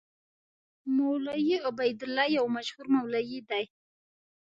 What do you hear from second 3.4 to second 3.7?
دی.